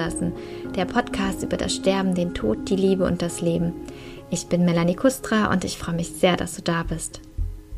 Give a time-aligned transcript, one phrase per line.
[0.00, 0.32] Loslassen,
[0.74, 3.74] der Podcast über das Sterben, den Tod, die Liebe und das Leben.
[4.30, 7.20] Ich bin Melanie Kustra und ich freue mich sehr, dass du da bist.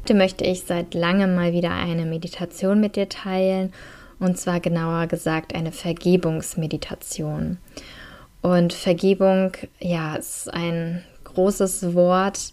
[0.03, 3.73] Heute möchte ich seit langem mal wieder eine Meditation mit dir teilen
[4.21, 7.59] und zwar genauer gesagt eine Vergebungsmeditation.
[8.41, 12.53] Und Vergebung, ja, ist ein großes Wort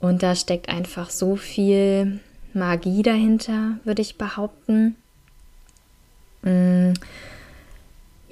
[0.00, 2.20] und da steckt einfach so viel
[2.52, 4.96] Magie dahinter, würde ich behaupten.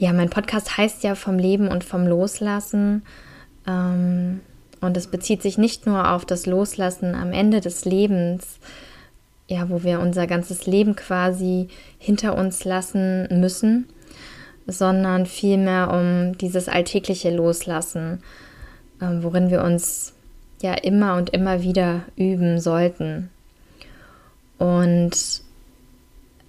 [0.04, 3.06] Ja, mein Podcast heißt ja vom Leben und vom Loslassen.
[3.66, 4.40] Ähm,
[4.82, 8.58] und es bezieht sich nicht nur auf das Loslassen am Ende des Lebens,
[9.48, 11.68] ja, wo wir unser ganzes Leben quasi
[11.98, 13.88] hinter uns lassen müssen,
[14.66, 18.22] sondern vielmehr um dieses alltägliche Loslassen,
[19.00, 20.12] äh, worin wir uns
[20.60, 23.30] ja immer und immer wieder üben sollten.
[24.58, 25.40] Und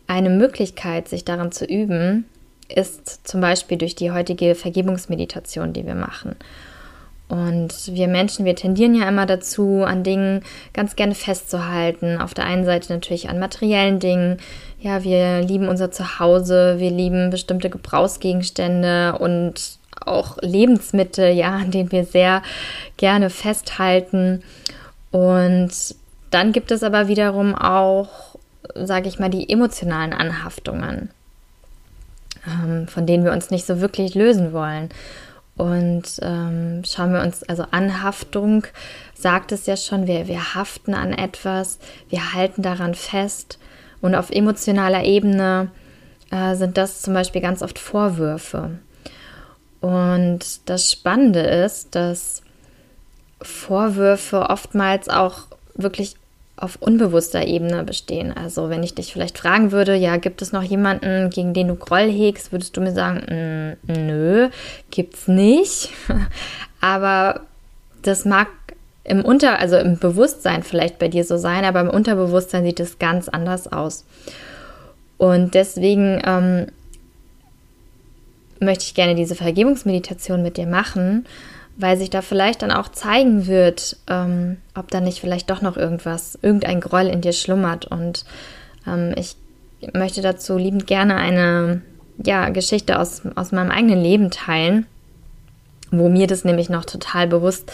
[0.08, 2.26] eine Möglichkeit, sich daran zu üben,
[2.68, 6.36] ist zum Beispiel durch die heutige Vergebungsmeditation, die wir machen.
[7.28, 10.42] Und wir Menschen, wir tendieren ja immer dazu, an Dingen
[10.74, 12.22] ganz gerne festzuhalten.
[12.22, 14.38] Auf der einen Seite natürlich an materiellen Dingen.
[14.80, 21.92] Ja, wir lieben unser Zuhause, wir lieben bestimmte Gebrauchsgegenstände und auch Lebensmittel, ja, an denen
[21.92, 22.44] wir sehr
[22.98, 24.44] gerne festhalten.
[25.10, 25.72] Und
[26.30, 28.36] dann gibt es aber wiederum auch,
[28.76, 31.10] sage ich mal, die emotionalen Anhaftungen,
[32.48, 34.90] ähm, von denen wir uns nicht so wirklich lösen wollen.
[35.58, 38.66] Und ähm, schauen wir uns, also Anhaftung
[39.14, 41.80] sagt es ja schon, wir, wir haften an etwas,
[42.10, 43.58] wir halten daran fest.
[44.02, 45.72] Und auf emotionaler Ebene
[46.32, 48.80] äh, sind das zum Beispiel ganz oft Vorwürfe.
[49.80, 52.42] Und das Spannende ist, dass
[53.42, 55.44] Vorwürfe oftmals auch
[55.76, 56.16] wirklich
[56.58, 58.32] auf unbewusster Ebene bestehen.
[58.36, 61.76] Also wenn ich dich vielleicht fragen würde, ja, gibt es noch jemanden, gegen den du
[61.76, 64.50] Groll hegst, würdest du mir sagen, nö,
[64.90, 65.90] gibt's nicht.
[66.82, 67.42] aber
[68.02, 68.48] das mag
[69.04, 73.00] im Unter, also im Bewusstsein vielleicht bei dir so sein, aber im Unterbewusstsein sieht es
[73.00, 74.06] ganz anders aus.
[75.18, 76.68] Und deswegen ähm,
[78.60, 81.26] möchte ich gerne diese Vergebungsmeditation mit dir machen,
[81.78, 85.78] weil sich da vielleicht dann auch zeigen wird, ähm, ob da nicht vielleicht doch noch
[85.78, 87.86] irgendwas, irgendein Groll in dir schlummert.
[87.86, 88.26] Und
[88.88, 89.36] ähm, ich
[89.94, 91.82] möchte dazu liebend gerne eine
[92.24, 94.86] ja, Geschichte aus, aus meinem eigenen Leben teilen,
[95.92, 97.72] wo mir das nämlich noch total bewusst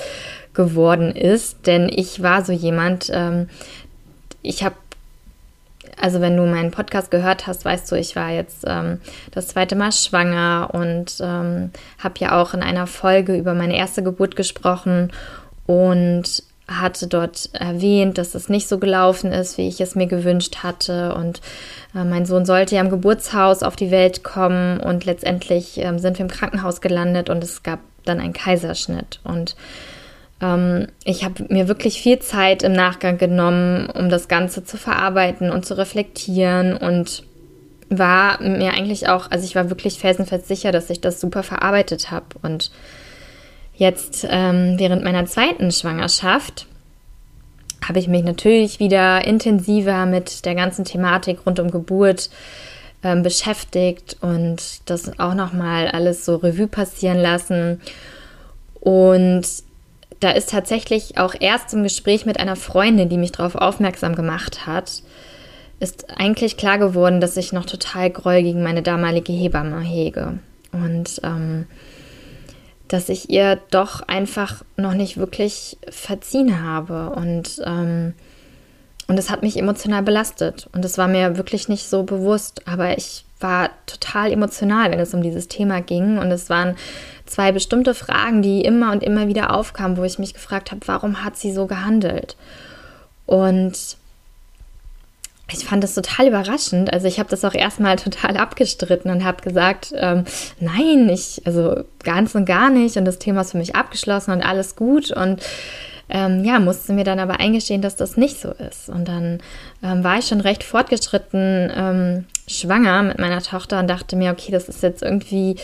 [0.53, 3.47] geworden ist, denn ich war so jemand, ähm,
[4.41, 4.75] ich habe
[5.99, 8.99] also wenn du meinen Podcast gehört hast, weißt du, ich war jetzt ähm,
[9.31, 14.03] das zweite Mal schwanger und ähm, habe ja auch in einer Folge über meine erste
[14.03, 15.11] Geburt gesprochen
[15.65, 20.57] und hatte dort erwähnt, dass es nicht so gelaufen ist, wie ich es mir gewünscht
[20.63, 21.13] hatte.
[21.15, 21.41] Und
[21.95, 26.17] äh, mein Sohn sollte ja im Geburtshaus auf die Welt kommen und letztendlich äh, sind
[26.17, 29.19] wir im Krankenhaus gelandet und es gab dann einen Kaiserschnitt.
[29.23, 29.55] Und
[30.41, 35.51] ähm, ich habe mir wirklich viel Zeit im Nachgang genommen, um das Ganze zu verarbeiten
[35.51, 37.23] und zu reflektieren und
[37.89, 42.09] war mir eigentlich auch, also ich war wirklich felsenfest sicher, dass ich das super verarbeitet
[42.09, 42.25] habe.
[42.41, 42.71] Und
[43.75, 46.67] jetzt ähm, während meiner zweiten Schwangerschaft
[47.85, 52.29] habe ich mich natürlich wieder intensiver mit der ganzen Thematik rund um Geburt
[53.03, 57.81] ähm, beschäftigt und das auch nochmal alles so Revue passieren lassen.
[58.79, 59.45] Und
[60.21, 64.67] da ist tatsächlich auch erst im Gespräch mit einer Freundin, die mich darauf aufmerksam gemacht
[64.67, 65.01] hat,
[65.79, 70.37] ist eigentlich klar geworden, dass ich noch total Groll gegen meine damalige Hebamme hege.
[70.71, 71.65] Und ähm,
[72.87, 77.09] dass ich ihr doch einfach noch nicht wirklich verziehen habe.
[77.09, 78.13] Und, ähm,
[79.07, 80.69] und hat mich emotional belastet.
[80.71, 82.67] Und es war mir wirklich nicht so bewusst.
[82.67, 86.17] Aber ich war total emotional, wenn es um dieses Thema ging.
[86.17, 86.75] Und es waren
[87.25, 91.23] zwei bestimmte Fragen, die immer und immer wieder aufkamen, wo ich mich gefragt habe, warum
[91.23, 92.35] hat sie so gehandelt?
[93.25, 93.97] Und
[95.53, 96.91] ich fand das total überraschend.
[96.91, 100.25] Also ich habe das auch erstmal total abgestritten und habe gesagt, ähm,
[100.59, 102.97] nein, ich, also ganz und gar nicht.
[102.97, 105.11] Und das Thema ist für mich abgeschlossen und alles gut.
[105.11, 105.41] Und
[106.11, 108.89] ähm, ja, musste mir dann aber eingestehen, dass das nicht so ist.
[108.89, 109.39] Und dann
[109.81, 114.51] ähm, war ich schon recht fortgeschritten ähm, schwanger mit meiner Tochter und dachte mir, okay,
[114.51, 115.55] das ist jetzt irgendwie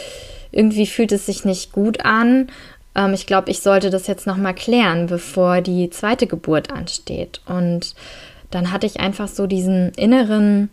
[0.52, 2.48] irgendwie fühlt es sich nicht gut an.
[2.96, 7.42] Ähm, ich glaube, ich sollte das jetzt nochmal klären, bevor die zweite Geburt ansteht.
[7.46, 7.94] Und
[8.50, 10.70] dann hatte ich einfach so diesen inneren,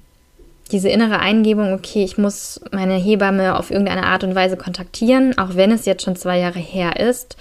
[0.71, 5.57] diese innere Eingebung, okay, ich muss meine Hebamme auf irgendeine Art und Weise kontaktieren, auch
[5.57, 7.37] wenn es jetzt schon zwei Jahre her ist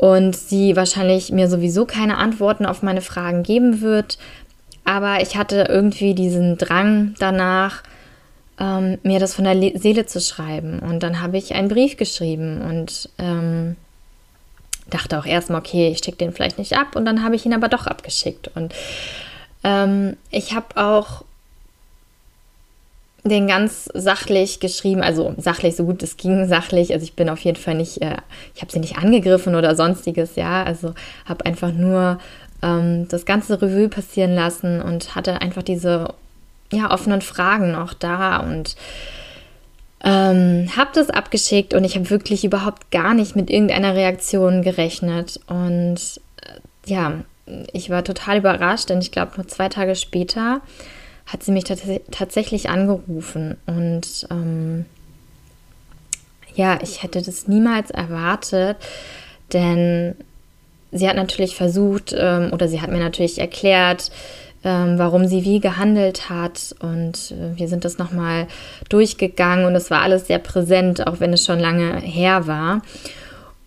[0.00, 4.16] und sie wahrscheinlich mir sowieso keine Antworten auf meine Fragen geben wird.
[4.82, 7.82] Aber ich hatte irgendwie diesen Drang danach,
[8.58, 10.78] ähm, mir das von der Le Seele zu schreiben.
[10.78, 13.76] Und dann habe ich einen Brief geschrieben und ähm,
[14.88, 16.96] dachte auch erstmal, okay, ich schicke den vielleicht nicht ab.
[16.96, 18.50] Und dann habe ich ihn aber doch abgeschickt.
[18.54, 18.72] Und
[19.64, 21.26] ähm, ich habe auch
[23.24, 26.92] den ganz sachlich geschrieben, also sachlich, so gut es ging, sachlich.
[26.92, 28.16] Also ich bin auf jeden Fall nicht, äh,
[28.54, 30.62] ich habe sie nicht angegriffen oder sonstiges, ja.
[30.62, 30.94] Also
[31.26, 32.18] habe einfach nur
[32.62, 36.14] ähm, das ganze Revue passieren lassen und hatte einfach diese
[36.72, 38.76] ja, offenen Fragen noch da und
[40.02, 45.40] ähm, habe das abgeschickt und ich habe wirklich überhaupt gar nicht mit irgendeiner Reaktion gerechnet.
[45.46, 47.20] Und äh, ja,
[47.72, 50.62] ich war total überrascht, denn ich glaube, nur zwei Tage später
[51.32, 54.84] hat sie mich tatsächlich angerufen und ähm,
[56.54, 58.76] ja, ich hätte das niemals erwartet,
[59.52, 60.16] denn
[60.90, 64.10] sie hat natürlich versucht ähm, oder sie hat mir natürlich erklärt,
[64.64, 68.48] ähm, warum sie wie gehandelt hat und äh, wir sind das nochmal
[68.88, 72.82] durchgegangen und es war alles sehr präsent, auch wenn es schon lange her war.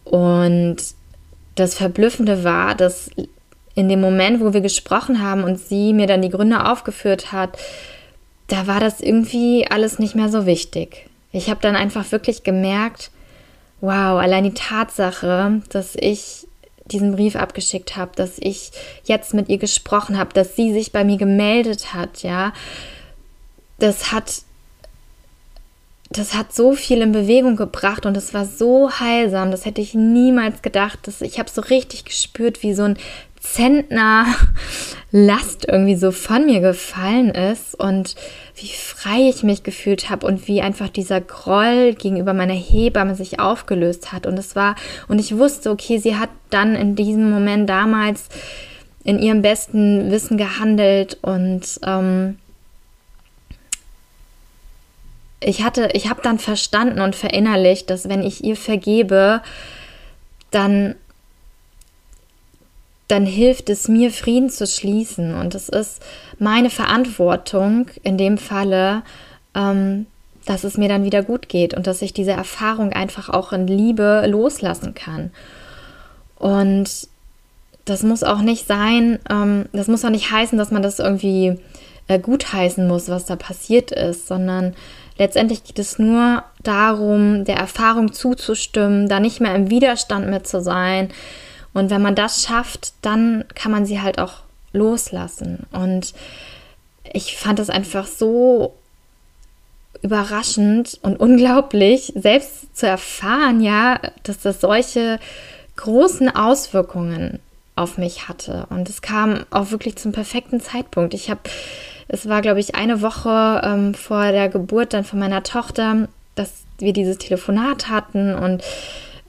[0.04, 0.78] Und
[1.56, 3.10] das Verblüffende war, dass
[3.76, 7.58] in dem Moment, wo wir gesprochen haben und sie mir dann die Gründe aufgeführt hat,
[8.48, 11.08] da war das irgendwie alles nicht mehr so wichtig.
[11.32, 13.10] Ich habe dann einfach wirklich gemerkt,
[13.82, 16.48] wow, allein die Tatsache, dass ich
[16.86, 18.72] diesen Brief abgeschickt habe, dass ich
[19.06, 22.54] jetzt mit ihr gesprochen habe, dass sie sich bei mir gemeldet hat, ja,
[23.80, 24.44] das hat
[26.10, 29.96] das hat so viel in Bewegung gebracht und es war so heilsam, das hätte ich
[29.96, 31.00] niemals gedacht.
[31.04, 32.98] Dass ich habe so richtig gespürt, wie so ein
[33.44, 34.26] Zentner
[35.12, 38.16] Last irgendwie so von mir gefallen ist und
[38.56, 43.40] wie frei ich mich gefühlt habe und wie einfach dieser Groll gegenüber meiner Hebamme sich
[43.40, 44.26] aufgelöst hat.
[44.26, 44.76] Und es war,
[45.08, 48.30] und ich wusste, okay, sie hat dann in diesem Moment damals
[49.04, 52.40] in ihrem besten Wissen gehandelt und ähm,
[55.42, 59.42] ich hatte, ich habe dann verstanden und verinnerlicht, dass wenn ich ihr vergebe,
[60.52, 60.96] dann
[63.14, 65.36] dann hilft es mir, Frieden zu schließen.
[65.36, 66.02] Und es ist
[66.40, 69.04] meine Verantwortung in dem Falle,
[69.54, 70.08] ähm,
[70.46, 73.68] dass es mir dann wieder gut geht und dass ich diese Erfahrung einfach auch in
[73.68, 75.32] Liebe loslassen kann.
[76.38, 77.08] Und
[77.86, 81.60] das muss auch nicht sein, ähm, das muss auch nicht heißen, dass man das irgendwie
[82.08, 84.74] äh, gutheißen muss, was da passiert ist, sondern
[85.20, 90.62] letztendlich geht es nur darum, der Erfahrung zuzustimmen, da nicht mehr im Widerstand mit zu
[90.64, 91.10] sein,
[91.74, 94.44] und wenn man das schafft, dann kann man sie halt auch
[94.74, 95.66] loslassen.
[95.72, 96.14] Und
[97.12, 98.74] ich fand es einfach so
[100.02, 105.20] überraschend und unglaublich, selbst zu erfahren, ja, dass das solche
[105.76, 107.40] großen Auswirkungen
[107.76, 108.68] auf mich hatte.
[108.70, 111.14] Und es kam auch wirklich zum perfekten Zeitpunkt.
[111.14, 111.42] Ich habe,
[112.08, 116.64] es war, glaube ich, eine Woche ähm, vor der Geburt dann von meiner Tochter, dass
[116.78, 118.64] wir dieses Telefonat hatten und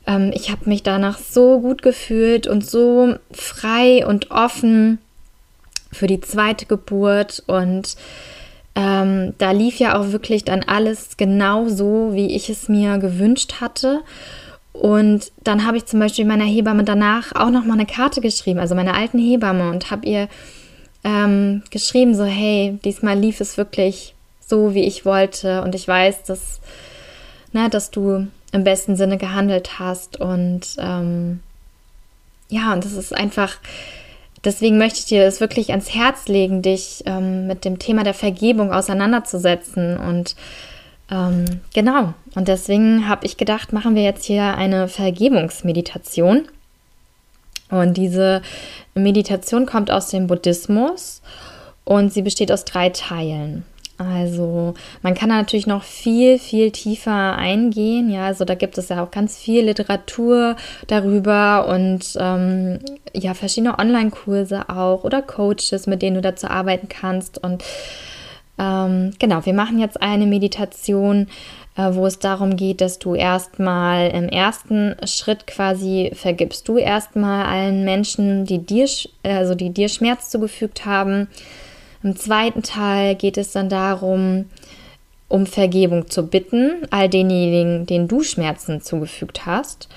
[0.06, 4.98] ähm, ich habe mich danach so gut gefühlt und so frei und offen
[5.92, 7.96] für die zweite Geburt und
[8.74, 13.60] ähm, da lief ja auch wirklich dann alles genau so, wie ich es mir gewünscht
[13.60, 14.02] hatte.
[14.72, 18.58] Und dann habe ich zum Beispiel meiner Hebamme danach auch noch mal eine Karte geschrieben,
[18.58, 20.28] also meiner alten Hebamme, und habe ihr
[21.04, 26.24] ähm, geschrieben so, hey, diesmal lief es wirklich so, wie ich wollte, und ich weiß,
[26.24, 26.60] dass,
[27.52, 30.20] na, dass du im besten Sinne gehandelt hast.
[30.20, 31.40] Und ähm,
[32.48, 33.56] ja, und das ist einfach,
[34.44, 38.14] deswegen möchte ich dir das wirklich ans Herz legen, dich ähm, mit dem Thema der
[38.14, 39.98] Vergebung auseinanderzusetzen.
[39.98, 40.36] Und
[41.10, 46.46] ähm, genau, und deswegen habe ich gedacht, machen wir jetzt hier eine Vergebungsmeditation.
[47.70, 48.40] Und diese
[48.94, 51.22] Meditation kommt aus dem Buddhismus
[51.82, 53.64] und sie besteht aus drei Teilen.
[53.96, 58.10] Also man kann da natürlich noch viel, viel tiefer eingehen.
[58.10, 60.56] Ja, also da gibt es ja auch ganz viel Literatur
[60.88, 62.80] darüber und ähm,
[63.12, 67.42] ja, verschiedene Online-Kurse auch oder Coaches, mit denen du dazu arbeiten kannst.
[67.42, 67.62] Und
[68.58, 71.28] ähm, genau, wir machen jetzt eine Meditation,
[71.76, 77.46] äh, wo es darum geht, dass du erstmal im ersten Schritt quasi vergibst du erstmal
[77.46, 78.88] allen Menschen, die dir,
[79.22, 81.28] also die dir Schmerz zugefügt haben
[82.04, 84.50] im zweiten Teil geht es dann darum,
[85.28, 89.88] um Vergebung zu bitten, all denjenigen, denen du Schmerzen zugefügt hast.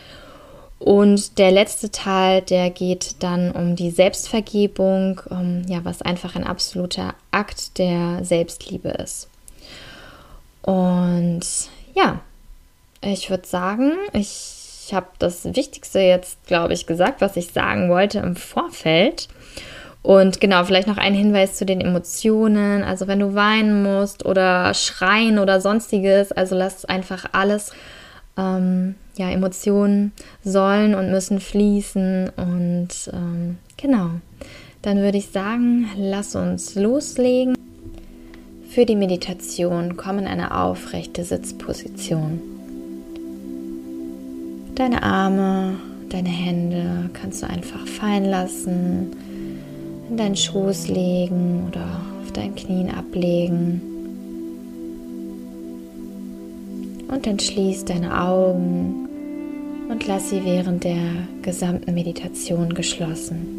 [0.80, 6.46] Und der letzte Teil, der geht dann um die Selbstvergebung, um, ja, was einfach ein
[6.46, 9.28] absoluter Akt der Selbstliebe ist.
[10.62, 11.42] Und
[11.94, 12.22] ja,
[13.02, 18.20] ich würde sagen, ich habe das Wichtigste jetzt, glaube ich, gesagt, was ich sagen wollte
[18.20, 19.28] im Vorfeld.
[20.08, 22.82] Und genau, vielleicht noch ein Hinweis zu den Emotionen.
[22.82, 27.72] Also wenn du weinen musst oder schreien oder sonstiges, also lass einfach alles.
[28.38, 30.14] Ähm, ja, Emotionen
[30.46, 32.32] sollen und müssen fließen.
[32.38, 34.12] Und ähm, genau,
[34.82, 37.58] dann würde ich sagen, lass uns loslegen.
[38.70, 42.40] Für die Meditation komm in eine aufrechte Sitzposition.
[44.74, 45.76] Deine Arme,
[46.08, 49.12] deine Hände kannst du einfach fallen lassen,
[50.10, 53.82] in deinen Schoß legen oder auf deinen Knien ablegen.
[57.08, 59.08] Und dann schließ deine Augen
[59.90, 63.58] und lass sie während der gesamten Meditation geschlossen.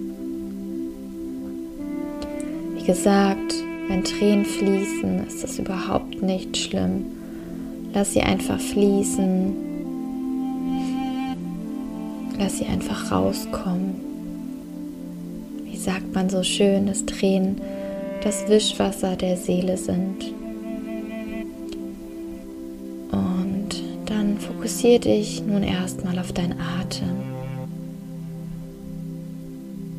[2.77, 3.55] Wie gesagt,
[3.89, 7.07] wenn Tränen fließen, ist das überhaupt nicht schlimm.
[7.95, 9.55] Lass sie einfach fließen.
[12.39, 14.08] Lass sie einfach rauskommen.
[15.89, 17.63] Wie sagt man so schön, dass Tränen
[18.23, 20.35] das Wischwasser der Seele sind.
[23.11, 23.71] Und
[24.05, 27.09] dann fokussiere dich nun erstmal auf deinen Atem.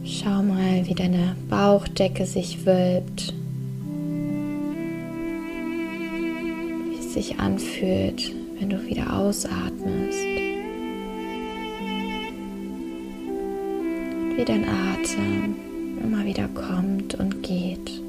[0.05, 3.34] Schau mal, wie deine Bauchdecke sich wölbt
[7.12, 10.19] sich anfühlt, wenn du wieder ausatmest.
[14.38, 15.68] Wie dein Atem
[16.00, 18.01] immer wieder kommt und geht.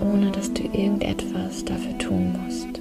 [0.00, 2.76] Ohne dass du irgendetwas dafür tun musst.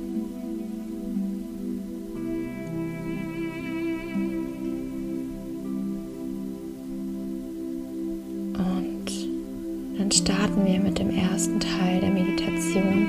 [10.06, 13.08] Dann starten wir mit dem ersten Teil der Meditation.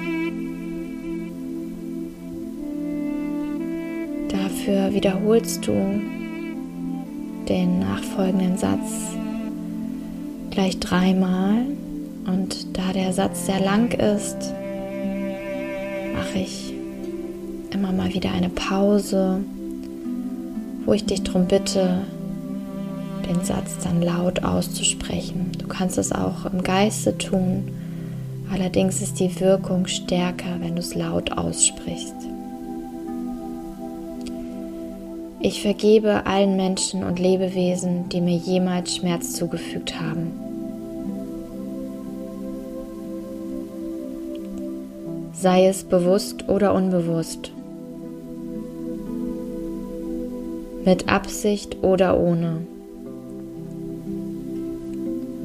[4.28, 6.00] Dafür wiederholst du
[7.48, 9.16] den nachfolgenden Satz
[10.50, 11.66] gleich dreimal.
[12.26, 14.36] Und da der Satz sehr lang ist,
[16.14, 16.74] mache ich
[17.70, 19.40] immer mal wieder eine Pause,
[20.84, 22.02] wo ich dich darum bitte,
[23.28, 25.52] den Satz dann laut auszusprechen.
[25.58, 27.70] Du kannst es auch im Geiste tun,
[28.50, 32.14] allerdings ist die Wirkung stärker, wenn du es laut aussprichst.
[35.46, 40.32] Ich vergebe allen Menschen und Lebewesen, die mir jemals Schmerz zugefügt haben.
[45.32, 47.52] Sei es bewusst oder unbewusst.
[50.84, 52.66] Mit Absicht oder ohne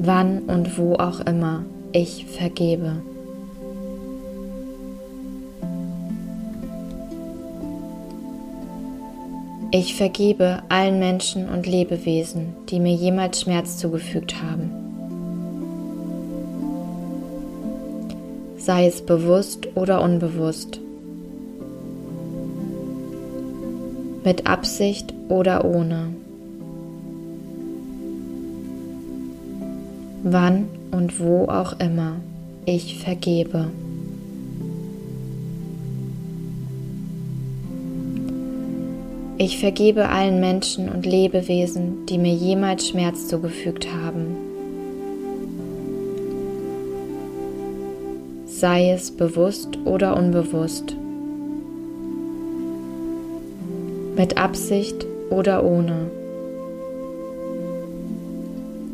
[0.00, 3.02] wann und wo auch immer ich vergebe.
[9.72, 14.70] Ich vergebe allen Menschen und Lebewesen, die mir jemals Schmerz zugefügt haben.
[18.58, 20.78] Sei es bewusst oder unbewusst.
[24.22, 26.10] Mit Absicht oder ohne.
[30.22, 32.16] wann und wo auch immer
[32.64, 33.70] ich vergebe.
[39.42, 44.36] Ich vergebe allen Menschen und Lebewesen, die mir jemals Schmerz zugefügt haben.
[48.46, 50.94] Sei es bewusst oder unbewusst.
[54.16, 56.08] Mit Absicht oder ohne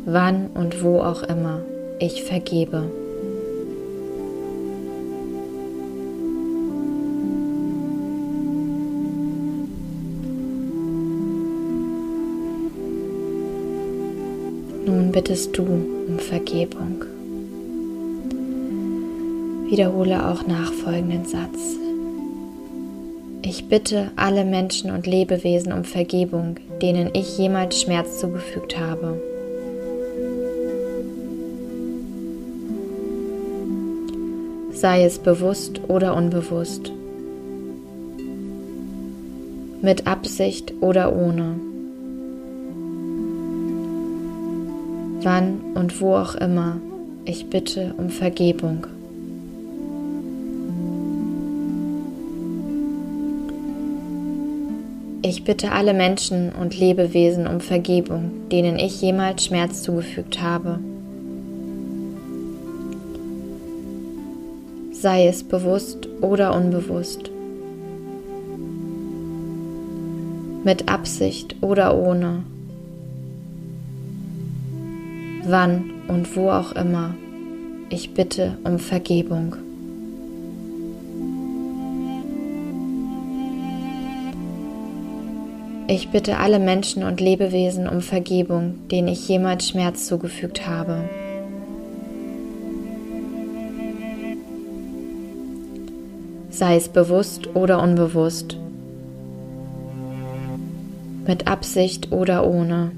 [0.07, 1.61] wann und wo auch immer
[1.99, 2.89] ich vergebe.
[14.89, 15.61] Nun bittest du
[16.07, 17.05] um Vergebung.
[19.69, 21.77] Wiederhole auch nachfolgenden Satz.
[23.43, 29.21] Ich bitte alle Menschen und Lebewesen um Vergebung, denen ich jemals Schmerz zugefügt habe.
[34.71, 36.93] sei es bewusst oder unbewusst,
[39.81, 41.59] mit Absicht oder ohne,
[45.21, 46.77] wann und wo auch immer,
[47.25, 48.87] ich bitte um Vergebung.
[55.21, 60.79] Ich bitte alle Menschen und Lebewesen um Vergebung, denen ich jemals Schmerz zugefügt habe.
[65.01, 67.31] sei es bewusst oder unbewusst,
[70.63, 72.43] mit Absicht oder ohne,
[75.49, 77.15] wann und wo auch immer.
[77.89, 79.55] Ich bitte um Vergebung.
[85.87, 91.09] Ich bitte alle Menschen und Lebewesen um Vergebung, denen ich jemals Schmerz zugefügt habe.
[96.51, 98.57] Sei es bewusst oder unbewusst,
[101.25, 102.91] mit Absicht oder ohne,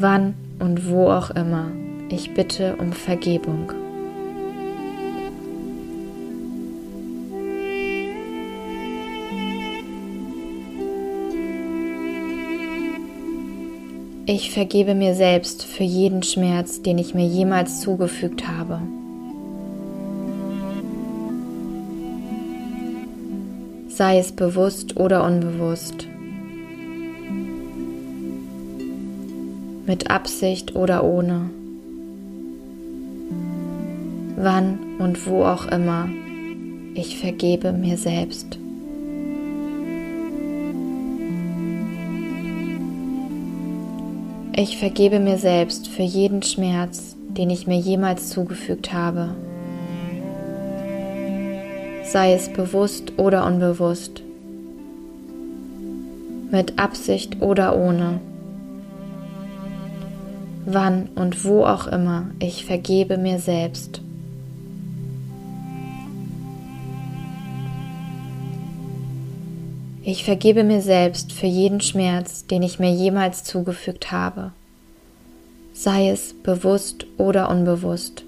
[0.00, 1.70] wann und wo auch immer.
[2.10, 3.72] Ich bitte um Vergebung.
[14.26, 18.80] Ich vergebe mir selbst für jeden Schmerz, den ich mir jemals zugefügt habe.
[23.88, 26.09] Sei es bewusst oder unbewusst.
[29.90, 31.50] Mit Absicht oder ohne.
[34.36, 36.08] Wann und wo auch immer.
[36.94, 38.56] Ich vergebe mir selbst.
[44.54, 49.34] Ich vergebe mir selbst für jeden Schmerz, den ich mir jemals zugefügt habe,
[52.04, 54.22] sei es bewusst oder unbewusst,
[56.52, 58.20] mit Absicht oder ohne.
[60.72, 64.00] Wann und wo auch immer, ich vergebe mir selbst.
[70.04, 74.52] Ich vergebe mir selbst für jeden Schmerz, den ich mir jemals zugefügt habe,
[75.72, 78.22] sei es bewusst oder unbewusst.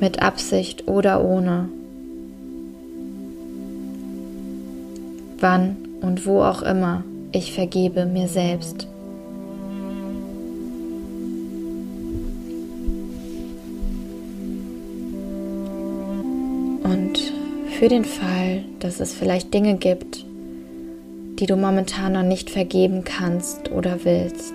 [0.00, 1.68] Mit Absicht oder ohne.
[5.38, 8.88] Wann und wo auch immer, ich vergebe mir selbst.
[16.82, 17.32] Und
[17.78, 20.24] für den Fall, dass es vielleicht Dinge gibt,
[21.38, 24.54] die du momentan noch nicht vergeben kannst oder willst,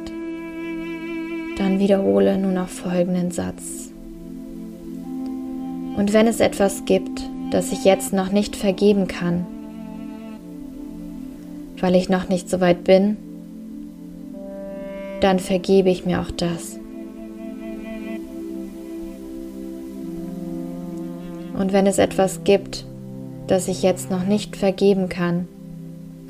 [1.58, 3.90] dann wiederhole nun noch folgenden Satz.
[5.98, 9.46] Und wenn es etwas gibt, das ich jetzt noch nicht vergeben kann,
[11.80, 13.18] weil ich noch nicht so weit bin,
[15.22, 16.78] dann vergebe ich mir auch das.
[21.58, 22.86] Und wenn es etwas gibt,
[23.48, 25.48] das ich jetzt noch nicht vergeben kann,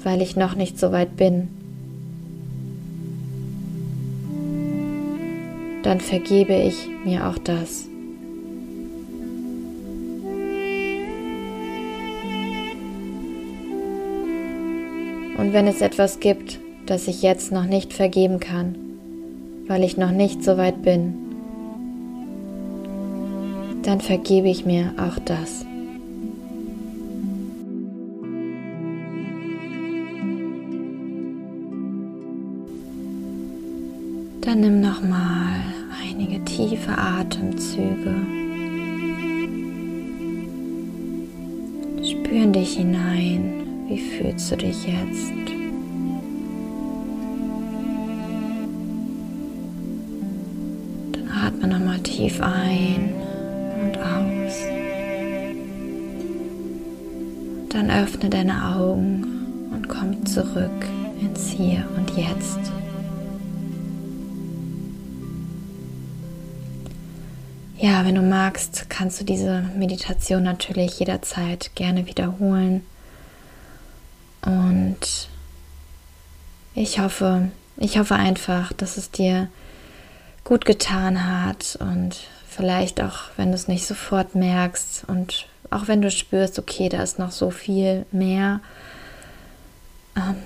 [0.03, 1.49] weil ich noch nicht so weit bin,
[5.84, 7.88] dann vergebe ich mir auch das.
[15.38, 18.76] Und wenn es etwas gibt, das ich jetzt noch nicht vergeben kann,
[19.67, 21.13] weil ich noch nicht so weit bin,
[23.84, 25.65] dann vergebe ich mir auch das.
[34.41, 35.60] Dann nimm noch mal
[36.02, 38.15] einige tiefe Atemzüge.
[42.04, 43.64] Spür in dich hinein.
[43.88, 45.32] Wie fühlst du dich jetzt?
[51.12, 53.13] Dann atme noch mal tief ein
[53.84, 54.56] und aus.
[57.69, 59.24] Dann öffne deine Augen
[59.71, 60.71] und komm zurück
[61.21, 62.60] ins Hier und Jetzt.
[67.78, 72.82] Ja, wenn du magst, kannst du diese Meditation natürlich jederzeit gerne wiederholen.
[74.45, 75.27] Und
[76.73, 79.49] ich hoffe, ich hoffe einfach, dass es dir
[80.43, 82.15] gut getan hat und
[82.55, 87.03] Vielleicht auch, wenn du es nicht sofort merkst und auch wenn du spürst, okay, da
[87.03, 88.62] ist noch so viel mehr,
[90.15, 90.38] ähm,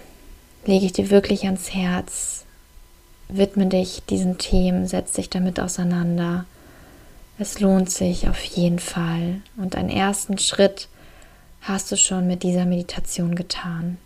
[0.65, 2.45] lege ich dir wirklich ans Herz,
[3.27, 6.45] widme dich diesen Themen, setz dich damit auseinander.
[7.37, 9.41] Es lohnt sich auf jeden Fall.
[9.57, 10.87] Und einen ersten Schritt
[11.61, 13.97] hast du schon mit dieser Meditation getan.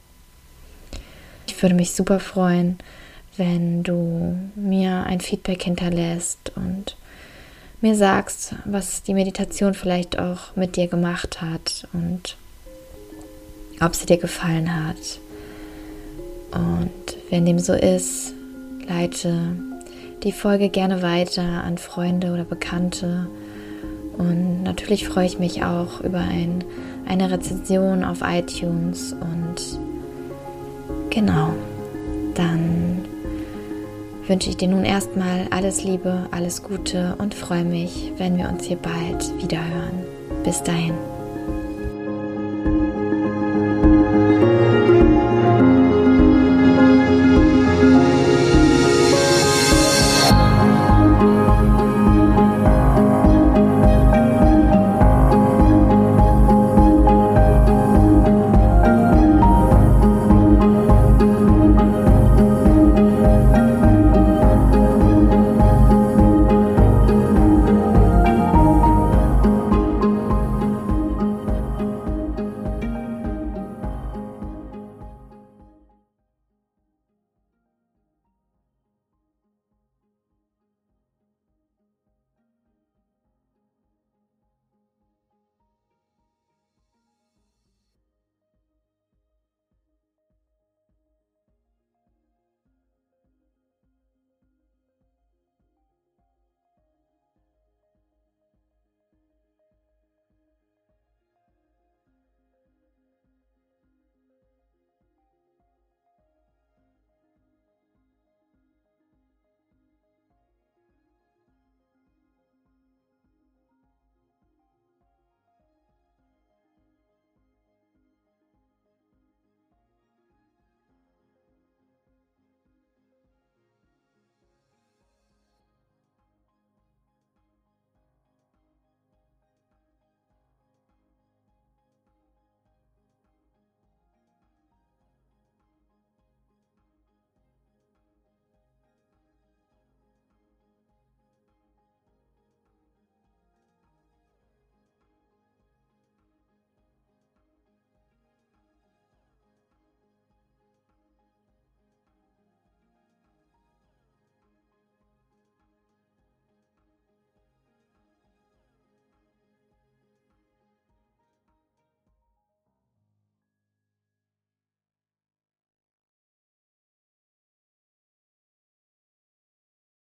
[1.48, 2.78] Ich würde mich super freuen,
[3.38, 6.96] wenn du mir ein Feedback hinterlässt und
[7.82, 12.38] mir sagst, was die Meditation vielleicht auch mit dir gemacht hat und
[13.82, 15.20] ob sie dir gefallen hat.
[16.52, 18.34] Und wenn dem so ist,
[18.88, 19.56] leite
[20.24, 23.28] die Folge gerne weiter an Freunde oder Bekannte.
[24.18, 26.64] Und natürlich freue ich mich auch über ein,
[27.08, 29.14] eine Rezension auf iTunes.
[29.14, 29.80] Und
[31.10, 31.54] genau,
[32.36, 33.06] dann
[34.28, 38.66] wünsche ich dir nun erstmal alles Liebe, alles Gute und freue mich, wenn wir uns
[38.66, 40.04] hier bald wieder hören.
[40.44, 41.13] Bis dahin.